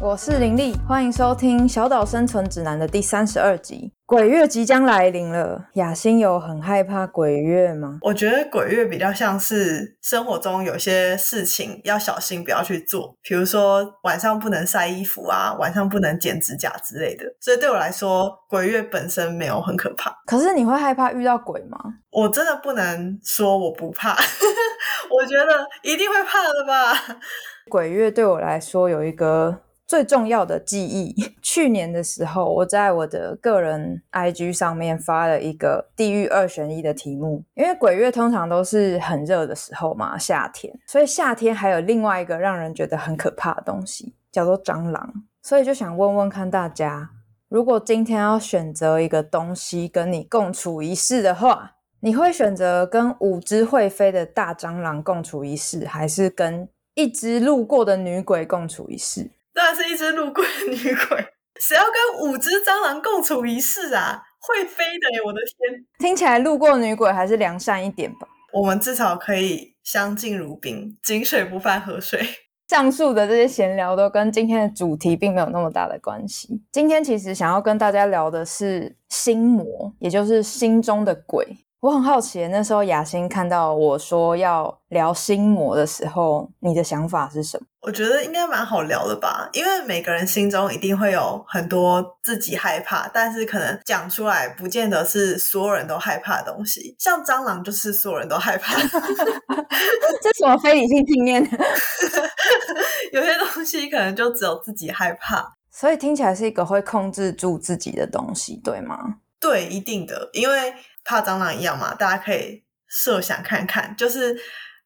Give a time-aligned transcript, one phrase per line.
[0.00, 3.92] 我是林丽，欢迎收听《小岛生存指南》的第三十二集。
[4.04, 7.98] 鬼月即将来临了，雅欣有很害怕鬼月吗？
[8.02, 17.24] 我觉得鬼月比较像是生活中有些事情要小心，不要去做，比如说晚上不能晒衣服啊，晚上不能剪指甲之类的。
[17.40, 20.14] 所以对我来说，鬼月本身没有很可怕。
[20.26, 21.78] 可是你会害怕遇到鬼吗？
[22.10, 24.12] 我真的不能说我不怕，
[25.10, 27.18] 我觉得一定会怕的吧。
[27.70, 29.62] 鬼月对我来说有一个
[29.94, 31.14] 最重要的记忆。
[31.40, 37.44] 去年的时候，我在我的个人 IG 上面发了一个地狱二选一的题目。
[37.54, 45.14] 因为鬼月通常都是很热的时候嘛，夏天，所以夏天还有另外一个让人觉得很可怕的东西，叫做蟑螂。
[45.42, 47.10] 所以就想问问看大家，
[47.48, 56.68] 如果今天要选择一个东西跟你共处一室的话，你会选择跟五只会飞的大蟑螂共处一室，还是跟？
[56.96, 61.24] 一只路过的女鬼共处一室，当然是一只路过的女鬼。
[61.60, 64.20] 谁要跟五只蟑螂共处一室啊？
[64.40, 65.22] 会飞的耶！
[65.24, 68.26] 我的天，听起来路过女鬼还是良善一点吧。
[68.52, 72.20] 我们至少可以相敬如宾，井水不犯河水。
[72.68, 76.60] 上述的这些闲聊都跟今天的主题并没有那么大的关系。
[76.72, 81.46] 今天其实想要跟大家聊的是心魔，也就是心中的鬼。
[81.84, 87.66] 我很好奇，那时候雅欣看到我说要聊心魔的时候，你的想法是什么？
[87.82, 96.96] 我觉得应该蛮好聊的吧，因为每个人心中一定会有很多自己害怕，但是可能讲出来不见得是所有人都害怕的东西。
[96.98, 98.80] 像蟑螂，就是所有人都害怕。
[100.22, 101.42] 这什么非理性信念？
[103.12, 109.16] 有些东西可能就只有自己害怕，所以听起来是一个会控制住自己的东西，对吗？
[109.38, 110.72] 对，一定的，因为。
[111.04, 111.94] 怕蟑螂一样嘛？
[111.94, 114.36] 大家可以设想看看，就是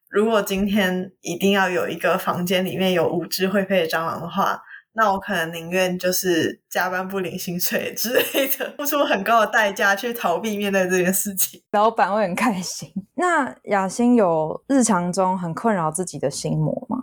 [0.09, 4.61] 如果今天一定要有一个房间里面有五只会飞的蟑螂的话，
[4.93, 12.91] 那我可能宁愿就是加班不领薪水之类的， 付出很高的代价去逃避面对这件事情，老板会很开心。
[13.15, 16.97] 那雅欣有日常中很困扰自己的心魔吗？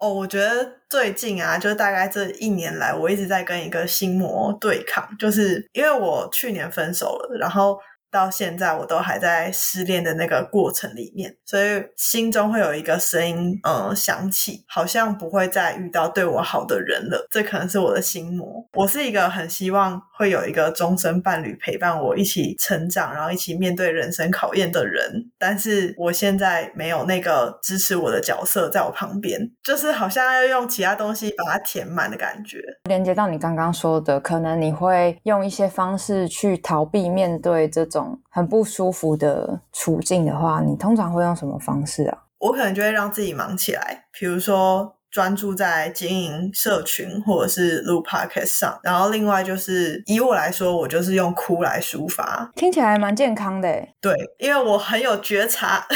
[0.00, 7.76] 哦，我觉得最近啊，就是大概这一年来，我一直在跟一个心魔对抗，就是因为我去年分手了，然后。
[8.12, 17.26] 到现在我都还在失恋的那个过程里面，所以心中会有一个声音，嗯，响起，好像不会再遇到对我好的人了。
[17.30, 18.62] 这可能是我的心魔。
[18.74, 25.30] 我是一个很希望会有一个终身伴侣陪伴我一起成长，然后一起面对人生考验的人。
[25.38, 32.58] 但是我现在没有那个支持我的角色在我旁边，就是好像要用其他东西把它填满的感觉。
[32.84, 38.01] 连接到你刚刚说的，可能你会用一些方式去逃避面对这种。
[38.30, 42.18] 很不舒服的处境的话，你通常会用什么方式啊？
[42.38, 48.80] 我可能就会让自己忙起来，比如说专注在经营社群或者是录 podcast 上。
[48.82, 53.68] 然后另外就是以我来说，我就是用哭来抒发，听起来蛮健康的。
[54.00, 55.86] 对，因为我很有觉察。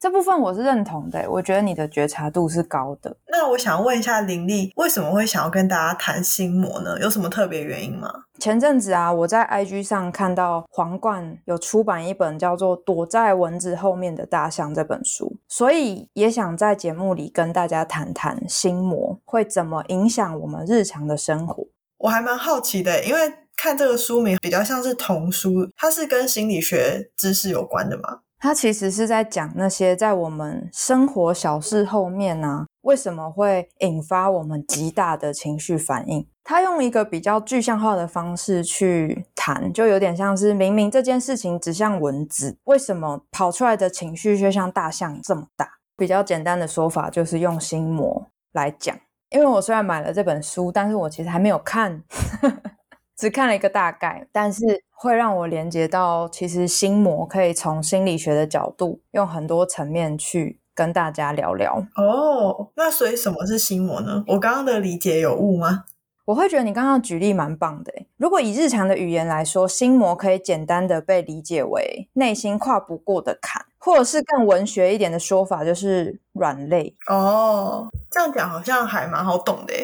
[0.00, 3.16] 这部分我是认同的，我觉得你的觉察度是高的。
[3.26, 6.96] 那我想问一下林丽，为什么会想要跟大家谈心魔呢？
[7.00, 8.08] 有什么特别原因吗？
[8.38, 21.66] 前阵子啊，我在 IG 上看到皇冠有出版一本叫做《躲在蚊子后面的大象》这本书，所以也想在节目里跟大家谈谈心魔会怎么影响我们日常的生活。
[21.98, 23.20] 我还蛮好奇的，因为
[23.56, 28.20] 看这个书名比较像是童书，它是跟心理学知识有关的吗？
[28.38, 36.24] 他其实是在讲那些在我们生活小事后面呢，为什么会引发我们极大的情绪反应？
[36.44, 45.68] 他用一个比较具象化的方式去谈，就有点像是明明这件事情只像蚊子，为什么跑出来的情绪却像大象这么大？
[45.96, 48.96] 比较简单的说法就是用心魔来讲。
[49.30, 52.02] 因为我虽然买了这本书，但是我其实还没有看。
[53.18, 61.84] 只看了一个大概，但是会让我连接到，其实心魔可以从心理学的角度，用很多层面去跟大家聊聊。
[61.96, 64.22] 哦，那所以什么是心魔呢？
[64.28, 65.86] 我刚刚的理解有误吗？
[66.26, 67.92] 我会觉得你刚刚举例蛮棒的。
[68.18, 76.94] 如果以日常的语言来说，心魔可以简单的被理解为内心跨不过的坎，或者是更文学一点的说法，就是软肋。
[77.08, 79.74] 哦，这样讲好像还蛮好懂的。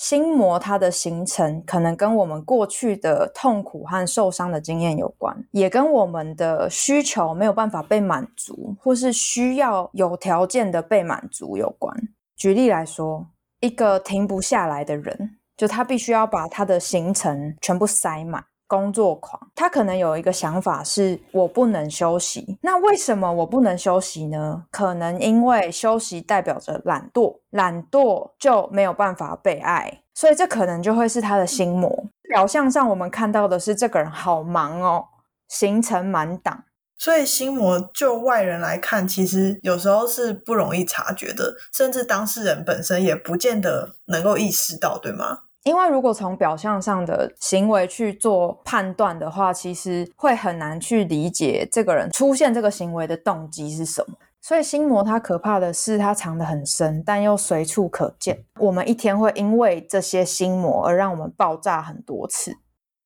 [0.00, 11.94] 心魔它的形成可能跟我们过去的痛苦和受伤的经验有关，也跟我们的需求没有办法被满足，或是需要有条件的被满足有关。
[12.34, 13.26] 举例来说，
[13.60, 18.42] 一个停不下来的人，就他必须要把他的行程全部塞满。
[18.70, 22.56] 工作狂，他可能有一个想法是：我不能休息。
[22.62, 24.62] 那为什么我不能休息呢？
[24.70, 32.04] 可能因为休息代表着懒惰，懒惰就没有办法被爱，所以这可能就会是他的心魔。
[32.28, 35.06] 表象上我们看到的是这个人好忙哦，
[35.48, 36.62] 行程满档。
[36.96, 45.40] 所以心魔就外人来看，其实有时候是不容易察觉的，甚至当事人本身也不见得能够意识到，对吗？
[45.64, 54.16] 因为如果从表象上的行为去做判断的话，其实会很难去理解这个人出现这个行为的动机是什么。
[54.40, 58.42] 所以心魔它可怕的是它藏得很深，但又随处可见。
[58.58, 62.56] 我们一天会因为这些心魔而让我们爆炸很多次。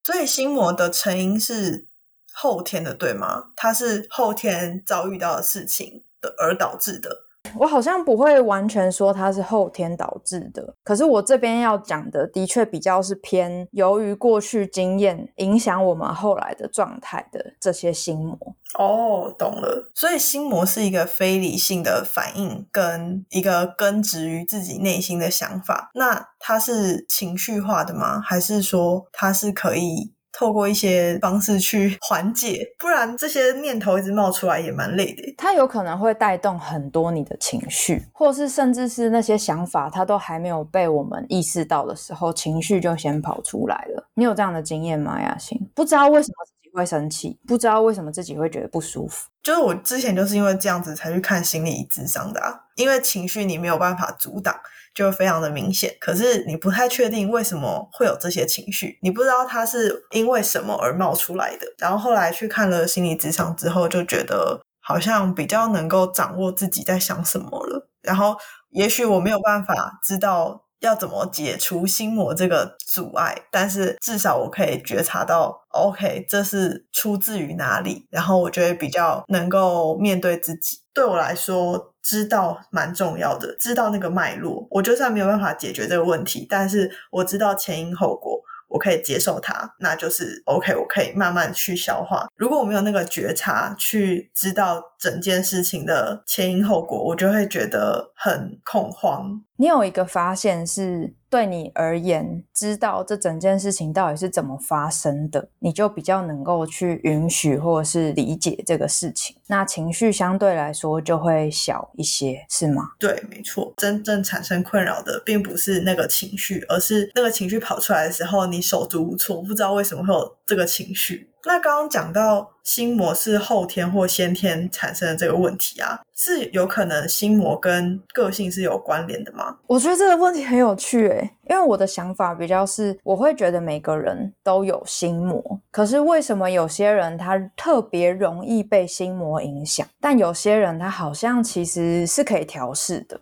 [0.04, 1.88] 所以心魔的成因是
[2.32, 3.46] 后天的，对吗？
[3.56, 7.23] 它是后天遭遇到的事情的而导致的。
[7.58, 18.38] 我好像不会完全说它是后天导致的，可是我这边要讲的的确比较是偏由于过去经验影响我们后来的状态的这些心魔。
[18.78, 19.90] 哦，懂了。
[19.94, 25.90] 所以心魔是一个非理性的反应，跟一个根植于自己内心的想法。
[25.94, 28.20] 那它是情绪化的吗？
[28.20, 30.12] 还是说它是可以？
[30.38, 35.34] 透过一些方式去缓解，不然这些念头一直冒出来也蛮累的。
[35.38, 44.08] 它有可能会带动很多你的情绪，或是甚至是那些想法，它都还没有被我们意识到的时候，情绪就先跑出来了。
[44.14, 45.60] 你有这样的经验吗，雅欣？
[45.74, 46.34] 不知道为什么
[46.74, 49.28] 会生气，不知道为什么自己会觉得不舒服。
[49.42, 54.54] 就是我之前就是因为这样子才去看心理智商的啊，因为情绪你没有办法阻挡。
[54.94, 61.66] 就非常的明显，可是你不太确定为什么会有这些情绪，你不知道它是因为什么而冒出来的。
[61.78, 67.88] 然后后来去看了心理职场之后，就觉得好像比较能够掌握自己在想什么了。
[68.02, 68.36] 然后
[68.70, 78.06] 也许我没有办法知道要怎么解除心魔这个阻碍，但是至少我可以觉察到，OK，这是出自于哪里。
[78.10, 80.78] 然后我觉得比较能够面对自己。
[80.92, 81.90] 对我来说。
[82.04, 88.38] 知道蛮重要的，知道那个脉络，我就算没有办法解决这个问题，但是我知道前因后果，
[88.68, 92.26] 我可以接受它，那就是 OK，我可以慢慢去消化。
[92.36, 99.42] 如果我没有那个觉察，去知道整件事情的前因后果，我就会觉得很恐慌。
[99.56, 101.14] 你有一个发现是。
[101.34, 112.84] 对你而言，知道这整件事情到底是怎么发生的，你就比较能够去允许或者是理解这个事情，那情绪相对来说就会小一些，是吗？
[113.00, 113.74] 对，没错。
[113.78, 121.28] 真正产生困扰的并不是那个情绪，而是那个情绪跑出来的时候，你手足无措，不知道为什么会有这个情绪。
[121.46, 129.56] 那刚刚讲到心魔是后天或先天产生的这个问题啊，是有可能心魔跟个性是有关联的吗？
[129.66, 143.20] 我觉得这个问题很有趣诶，因为我的想法比较是，我会觉得每个人都有心魔，可是为什么有些人他特别容易被心魔影响，但有些人他好像其实是可以调试的？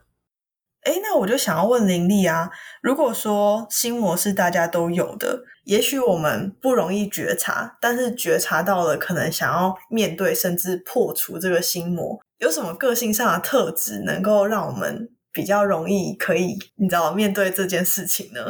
[0.82, 2.50] 哎，那我就想要问林丽啊，
[2.82, 5.44] 如果说心魔是大家都有的。
[5.64, 18.40] 也许我们不容易觉察，但是觉察到了，可能想要面对甚至破除这个心魔，有什么个性上的特质能够让我们比较容易可以，你知道面对这件事情呢？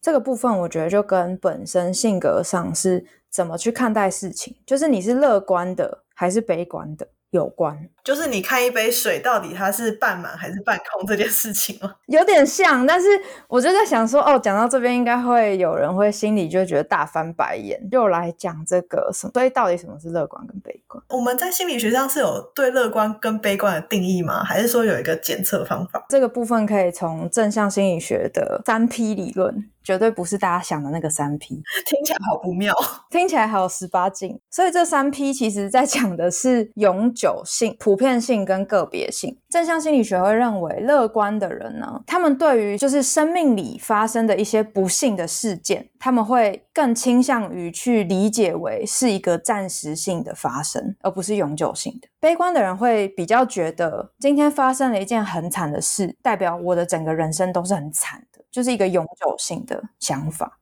[0.00, 7.08] 这个部分我觉得就跟本身性格上是怎么去看待事情，就是你是乐观的还是悲观的。
[7.32, 11.94] 有关，就是你看一杯水到底它是半满还是半空这件事情吗？
[12.08, 13.08] 有点像，但是
[13.48, 19.32] 我就在想说，哦，讲到这边应该会有人会心里就觉得大翻白眼，就来讲这个什么？
[19.34, 21.02] 所以到底什么是乐观跟悲观？
[21.10, 24.42] 我们在心理学上是有对乐观跟悲观的定义吗？
[24.42, 26.04] 还是说有一个检测方法？
[26.08, 29.68] 这个部分可以从正向心理学的三 P 理论。
[29.84, 32.72] 绝对不是大家想的那个三 P， 听起来好不妙，
[33.10, 34.38] 听起来还有十八禁。
[34.48, 39.38] 所以这三 P 其实在讲的是永久性、普普遍性跟个别性。
[39.50, 52.08] 正向心理学会认为，乐观的人呢，他们对于就是生命里发生的一些不幸的事件，他们会更倾向于去理解为是一个暂时性的发生，而不是永久性的。
[52.18, 58.42] 悲观的人会比较觉得，今天发生了一件很惨的事，代表我的整个人生都是很惨的。
[58.50, 60.58] 就是一个永久性的想法。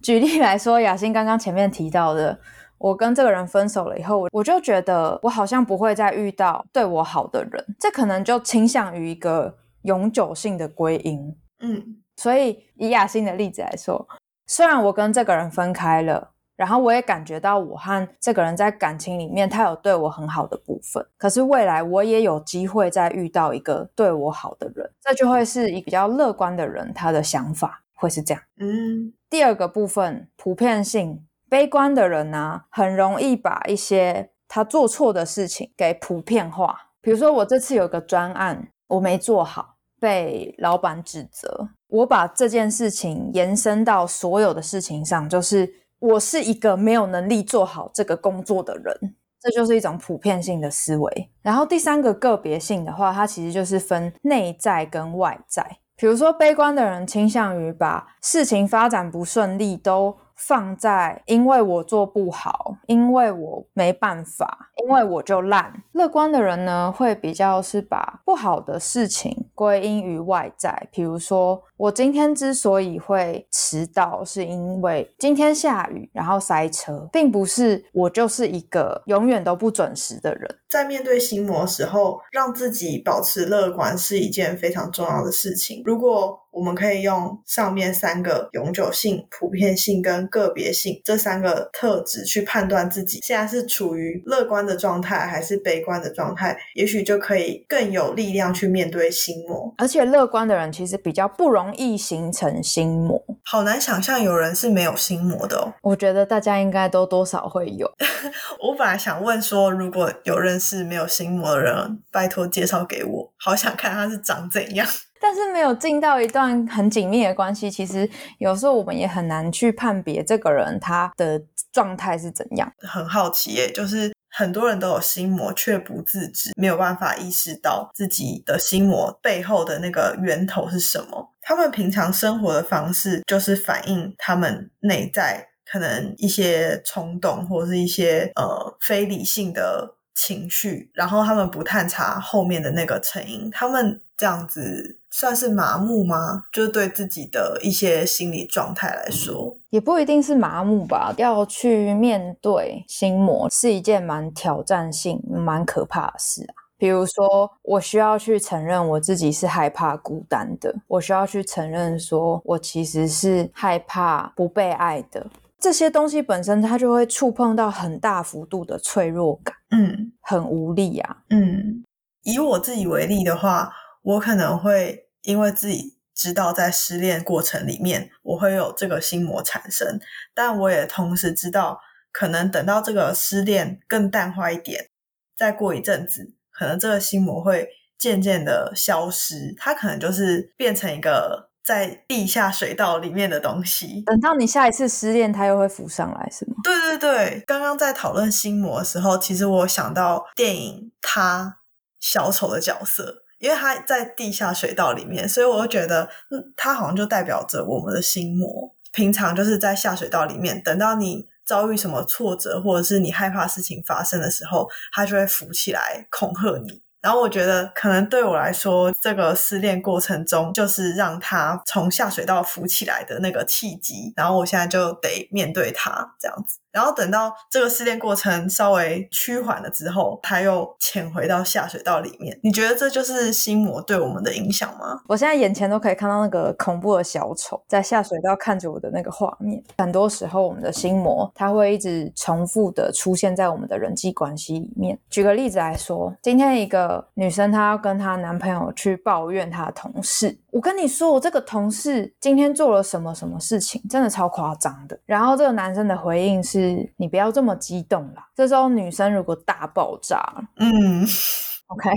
[0.00, 2.38] 举例来说，雅欣刚刚前面提到的，
[2.82, 11.36] 我跟这个人分手了以后，我就觉得我好像不会再遇到对我好的人，这可能就倾向于一个永久性的归因。
[11.60, 14.04] 嗯，所以以雅欣的例子来说，
[14.48, 28.42] 虽然我跟这个人分开了，然后我也感觉到我和这个人在感情里面，他有对我很好的部分，可是未来我也有机会再遇到一个对我好的人，这就会是一个比较乐观的人，他的想法会是这样。
[28.58, 36.74] 嗯，第二个部分，普遍性，悲观的人呢，很容易把一些他做错的事情给普遍化。
[37.02, 41.68] 比如说，我这次有个专案，我没做好，被老板指责。
[41.88, 51.30] 我把这件事情延伸到所有的事情上，就是我是一个没有能力做好这个工作的人，这就是一种普遍性的思维。
[51.42, 55.62] 然后第三个个别性的话，它其实就是分内在跟外在。
[55.96, 60.16] 比如说，悲观的人倾向于把事情发展不顺利都。
[60.46, 65.72] 放在因为我做不好，因为我没办法，因为我就烂。
[65.92, 80.58] 乐观的人呢，会比较是把不好的事情归因于外在，比如说我今天之所以会迟到，是因为今天下雨，然后塞车，并不是我就是一个永远都不准时的人。
[80.68, 85.82] 在面对心魔时候，让自己保持乐观是一件非常重要的事情。
[85.84, 99.74] 如果我们可以用上面三个永久性、普遍性跟个别性这三个特质去判断自己现在是处于乐观的状态还是悲观的状态，也许就可以更有力量去面对心魔。
[99.78, 103.20] 而且乐观的人其实比较不容易形成心魔。
[103.44, 105.72] 好难想象有人是没有心魔的哦。
[105.82, 107.90] 我觉得大家应该都多少会有。
[108.60, 114.86] 我本来想问说，如果有认识没有心魔的人，拜托介绍给我，好想看他是长怎样。
[115.22, 121.40] 但是没有进到一段很紧密的关系，其实有时候我们也很难去判别这个人他的
[121.72, 122.70] 状态是怎样。
[122.78, 131.32] 很好奇耶，就是很多人都有心魔，却不自知，没有办法意识到自己的心魔背后的那个源头是什么。
[131.40, 144.98] 他们平常生活的方式，就是反映他们内在可能一些冲动，或者是一些呃非理性的情绪，然后他们不探查后面的那个成因，他们这样子。
[145.14, 146.44] 算是麻木吗？
[146.50, 151.14] 就是对自己的一些心理状态来说，也不一定是麻木吧。
[151.18, 156.54] 要去面对心魔是一件蛮挑战性、蛮可怕的事啊。
[156.78, 165.26] 比如说，我需要去承认我自己是害怕孤单的，我需要去承认说我其实是害怕不被爱的。
[165.60, 171.84] 这些东西本身，它就会触碰到很大幅度的脆弱感，嗯，很无力啊，嗯。
[172.22, 173.70] 以我自己为例的话。
[174.04, 179.98] 我可能会因为自己知道在失恋过程里面我会有这个心魔产生，
[180.34, 181.80] 但我也同时知道，
[182.12, 184.88] 可能等到这个失恋更淡化一点，
[185.36, 194.02] 再过一阵子，可能这个心魔会渐渐的消失，它可能就是变成一个在地下水道里面的东西。
[194.02, 196.56] 等到你下一次失恋，它又会浮上来，是吗？
[196.62, 201.58] 对对对，刚刚在讨论心魔的时候，其实我想到电影《他
[201.98, 203.21] 小丑》的角色。
[203.42, 208.72] 因为他在地下水道里面，所以我就觉得，嗯，他好像就代表着我们的心魔。
[208.92, 216.80] 平常就是在下水道里面，等到你遭遇什么挫折，或者是你害怕事情发生的时候，他就会浮起来恐吓你。
[217.00, 224.12] 然后我觉得，可能对我来说，这个失恋过程中，就是让他从下水道浮起来的那个契机。
[224.14, 226.58] 然后我现在就得面对他这样子。
[226.72, 232.38] 然后等到这个失恋过程稍微趋缓了之后，他又潜回到下水道里面。
[232.42, 235.00] 你觉得这就是心魔对我们的影响吗？
[235.06, 239.62] 我现在眼前都可以看到那个恐怖的小丑在下水道看着我的那个画面。
[239.78, 244.98] 很多时候，我们的心魔它会一直重复的出现在我们的人际关系里面。
[245.10, 250.38] 举个例子来说，今天一个女生她要跟她男朋友去抱怨她的同事。
[250.52, 254.98] 我跟你说，我这个同事今天做了什么什么事情，真的超夸张的。
[255.06, 260.22] 然后这个男生的回应是：“你不要这么激动啦。”这时候女生如果大爆炸，
[260.58, 261.02] 嗯，
[261.68, 261.90] OK，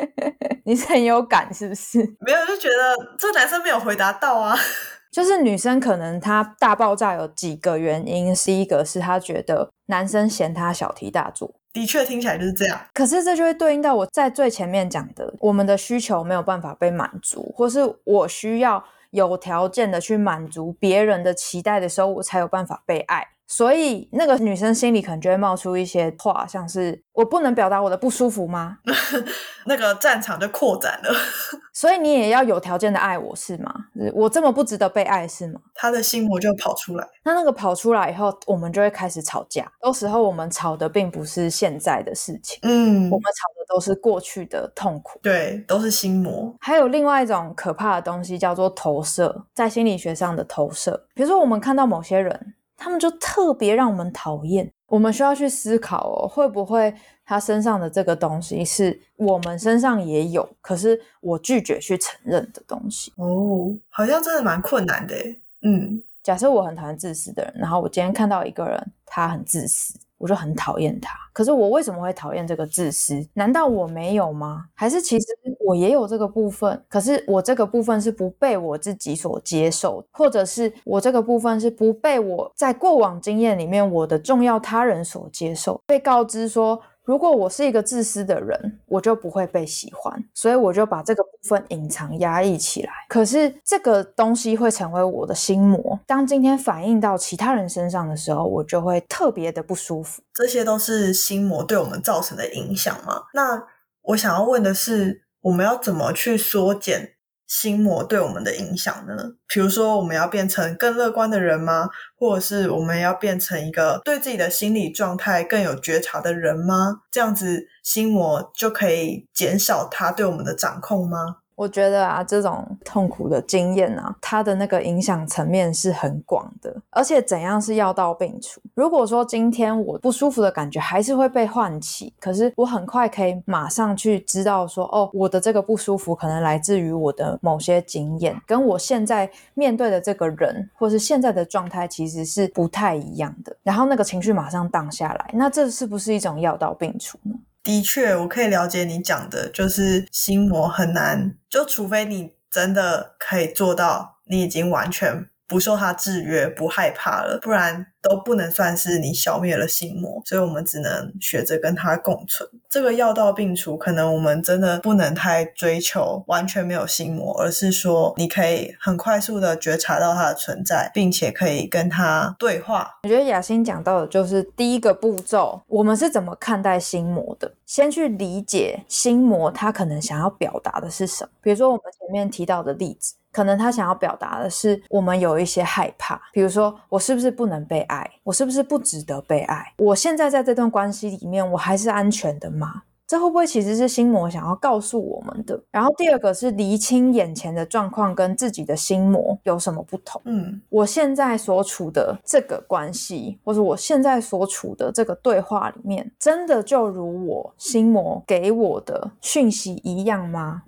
[0.66, 2.00] 你是很有感是不是？
[2.20, 4.54] 没有，就觉得这男生没有回答到啊。
[5.10, 11.54] 就是女生可能她大爆炸有几个原因，是一个是她觉得男生嫌她小题大做。
[11.76, 23.28] 的确听起来就是这样，可是这就会对应到我在最前面讲的，我们的需求没有办法被满足，或是我需要有条件的去满足别人的期待的时候，我才有办法被爱。
[23.46, 28.78] 所以那个女生心里可能就会冒出一些话，像是我不能表达我的不舒服吗？
[29.66, 31.10] 那个战场就扩展了，
[31.72, 33.72] 所以你也要有条件的爱我是吗？
[34.14, 35.60] 我这么不值得被爱是吗？
[35.74, 37.06] 他的心魔就跑出来。
[37.24, 39.70] 那那个跑出来以后，我们就会开始吵架。
[39.84, 45.18] 有时候我们吵的并不是现在的事情，嗯我，们吵的都是过去的痛苦。
[45.22, 46.54] 对，都是心魔。
[46.60, 51.06] 还有另外一种可怕的东西叫做投射，在心理学上的投射。
[51.14, 63.12] 比如说，我们看到某些人，他们就特别让我们讨厌，我们需要去思考哦，会不会他身上的这个东西是我们身上也有，可是我拒绝去承认的东西。
[63.16, 65.40] 哦，好像真的蛮困难的诶。
[65.62, 71.16] 嗯，假设我很讨厌自私的人，然后我今天看到一个人他很自私，我就很讨厌他。
[71.32, 73.26] 可是我为什么会讨厌这个自私？
[73.34, 74.64] 难道我没有吗？
[74.74, 75.26] 还是其实
[75.60, 76.82] 我也有这个部分？
[76.88, 86.80] 可是我这个部分是不被我自己所接受，或者是我这个部分是不被我在过往经验里面我的重要他人所接受，被告知说。
[87.06, 92.92] 如果我是一个自私的人，我就不会被喜欢，所以我就把这个部分隐藏、压抑起来。
[93.08, 100.20] 可是这个东西会成为我的心魔，当今天反映到其他人身上的时候，我就会特别的不舒服。
[100.34, 103.22] 这些都是心魔对我们造成的影响吗？
[103.32, 103.62] 那
[104.02, 107.15] 我想要问的是，我们要怎么去缩减
[107.46, 109.14] 心魔对我们的影响呢？
[109.46, 111.88] 比如说，我们要变成更乐观的人吗？
[112.18, 117.02] 或者是我们要变成一个对自己的心理状态更有觉察的人吗？
[117.10, 121.36] 这样子心魔就可以减少它对我们的掌控吗？
[121.56, 128.60] 我觉得啊，这种痛苦的经验啊，它的那个影响层面是很广的，而且怎样是药到病除。
[128.74, 147.34] 如果说今天我不舒服的感觉还是会被唤起，可是我很快可以马上去知道说，哦，我的这个不舒服可能来自于我的某些经验，跟我现在面对的这个人或是现在的状态其实是不太一样的，然后那个情绪马上荡下来，那这是不是一种药到病除呢？
[147.66, 160.20] 的确，我可以了解你讲的，就是心魔很难，就除非你真的可以做到，你已经完全不受它制约，不害怕了，不然都不能算是你消灭了心魔。
[160.24, 162.48] 所以我们只能学着跟它共存。
[162.68, 172.98] 这个药到病除，可能我们真的不能太追求完全没有心魔，而是说你可以很快速的觉察到它的存在，并且可以跟它对话。
[173.04, 177.50] 我觉得雅欣讲到的就是第一个步骤，我们是怎么看待心魔的？
[177.64, 181.30] 先去理解心魔它可能想要表达的是什么。
[181.40, 187.95] 比如说我们前面提到的例子，可能他想要表达的是我们有一些害怕，比如说我是不是不能被爱？
[188.24, 189.72] 我是不是不值得被爱？
[189.78, 192.82] 我现在在这段关系里面，我还是安全的吗？
[193.06, 195.62] 这会不会其实是心魔想要告诉我们的？
[195.70, 200.20] 然后第二个是厘清眼前的状况跟自己的心魔有什么不同。
[200.24, 210.64] 嗯我现在所处的这个关系，或者我现在所处的这个对话里面，真的就如我心魔给我的讯息一样吗？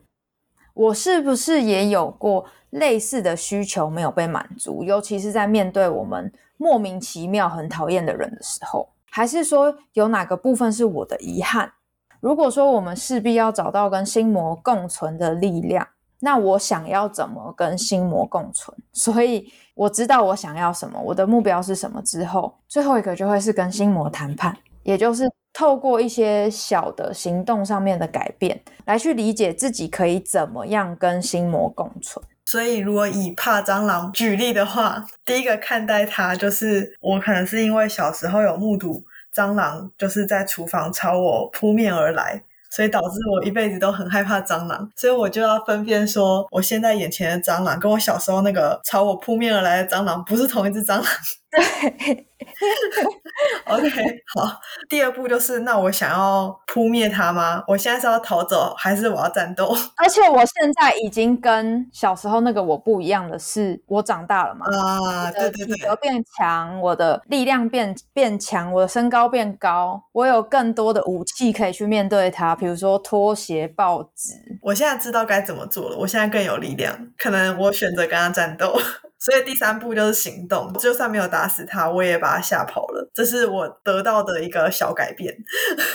[0.74, 4.82] 我是不是也有过类似的需求没有被满足？
[4.84, 11.72] 尤其是在面对我们莫名其妙很讨厌的人的时候，还是说有哪个部分是我的遗憾？
[12.20, 15.86] 如果说我们势必要找到跟心魔共存的力量，
[16.20, 18.76] 那我想要怎么跟心魔共存？
[18.92, 32.24] 所以我知道我想要什么，我的目标是什么之后，最后一个就会是跟心魔谈判，也就是透过一些小的行动上面的改变，来去理解自己可以怎么样跟心魔共存。
[32.50, 44.90] 所以，如果以怕蟑螂举例的话， 第一个看待它就是我可能是因为小时候有目睹蟑螂就是在厨房朝我扑面而来，所以导致我一辈子都很害怕蟑螂。
[44.96, 51.04] 所以我就要分辨说，我现在眼前的蟑螂跟我小时候那个朝我扑面而来的蟑螂不是同一只蟑螂。
[51.50, 52.26] 对
[53.64, 53.88] ，OK，
[54.34, 57.64] 好，第二步就是，那我想要扑灭他吗？
[57.66, 59.74] 我现在是要逃走，还是我要战斗？
[59.96, 74.34] 而且我现在已经跟小时候那个我不一样的是，我长大了嘛，啊，对对对，体格变强，我的力量变变强，我的身高变高，我有更多的武器可以去面对它，比如说拖鞋、报纸。
[74.60, 78.78] 我现在知道该怎么做了，我现在更有力量，可能我选择跟他战斗。
[79.18, 83.10] 所以第三步就是行动，就算没有打死他，我也把他吓跑了。
[83.12, 85.34] 这是我得到的一个小改变，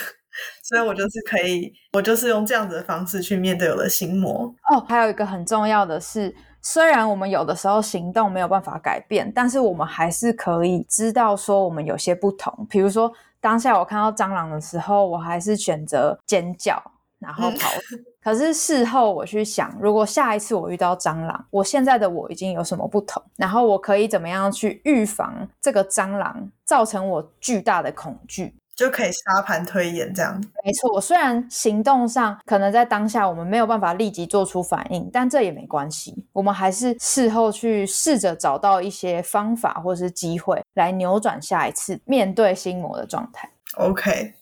[0.62, 4.54] 所以我就是可以，我就是用这样子的方式去面对我的心魔。
[4.70, 12.66] 哦，还有一个很重要的是，虽然我们有的时候行动没有办法改变，但是我们还是可以知道说我们有些不同。
[12.68, 13.10] 比如说，
[13.40, 16.82] 当下我看到蟑螂的时候，我还是选择尖叫。
[17.24, 17.70] 然后跑。
[18.22, 23.22] 可是事后我去想，如果下一次我遇到蟑螂，我现在的我已经有什么不同？
[23.36, 28.54] 然后我可以怎么样去预防这个蟑螂造成我巨大的恐惧？
[28.74, 30.42] 就可以沙盘推演这样。
[30.64, 36.26] 没错，虽然行动上可能在当下我们没有办法立即做出反应，但这也没关系。
[36.32, 43.48] 我们还是事后去试着找到一些方法或是机会，来扭转下一次面对心魔的状态。
[43.76, 44.34] OK。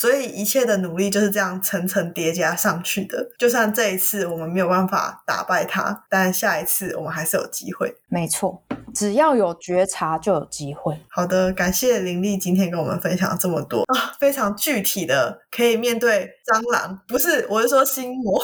[0.00, 3.28] 所以一切的努力就是这样层层叠加上去的。
[3.36, 7.92] 就算这一次我们没有办法打败他，但下一次我们还是有机会。
[8.06, 8.62] 没错，
[8.94, 10.96] 只要有觉察就有机会。
[11.08, 18.40] 好的，感谢林丽今天跟我们分享这么多啊，非常具体的可以面对蟑螂，不是，我是说心魔。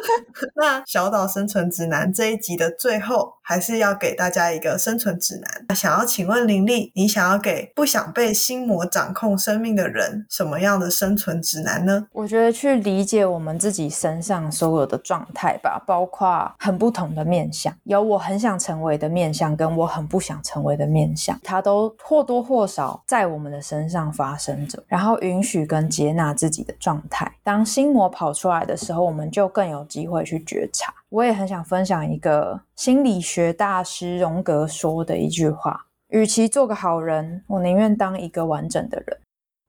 [0.54, 5.74] 那小岛生存指南这一集的最后，还是要给大家一个生存指南。
[5.74, 10.90] 想要请问林立，你想要给不想被心魔掌控生命的人什么样的？
[11.00, 12.06] 生存指南呢？
[12.12, 24.82] 我觉得去理解我们自己身上所有的状态吧，包括很不同的面相，有我很想成为的面相，跟我很不想成为的面相，它都或多或少在我们的身上发生着。
[24.88, 27.32] 然后允许跟接纳自己的状态。
[27.42, 30.94] 当心魔跑出来的时候，我们就更有机会去觉察。
[31.08, 39.18] 我也很想分享一个心理学大师荣格说的一句话：与其做个好人，我宁愿当一个完整的人。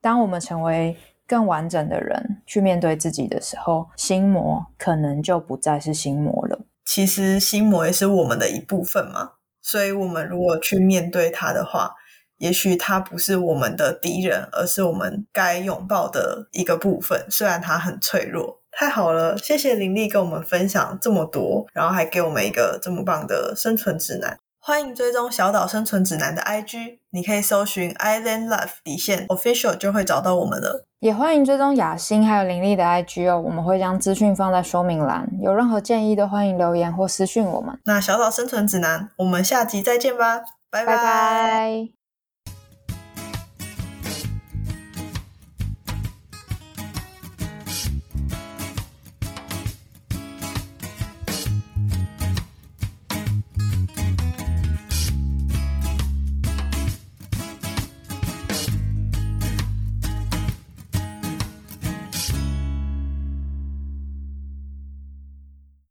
[0.01, 6.59] 当我们成为更完整的人去面对自己的时候，心魔可能就不再是心魔了。
[6.83, 11.95] 其实心魔也是我们的一部分嘛，所以我们如果去面对它的话，
[12.41, 17.23] 也许它不是我们的敌人，而是我们该拥抱的一个部分。
[17.29, 18.59] 虽然它很脆弱。
[18.71, 24.39] 太好了，谢谢林丽跟我们分享这么多，然后还给我们一个这么棒的生存指南。
[24.59, 30.87] 欢迎追踪小岛生存指南的 IG，你可以搜寻 Island Life 底线 Official 就会找到我们了。
[30.99, 37.77] 也欢迎追踪雅欣还有林丽的 IG 哦，我们会将资讯放在说明栏，有任何建议都欢迎留言或私讯我们。
[37.85, 42.00] 那小岛生存指南，我们下集再见吧，拜拜。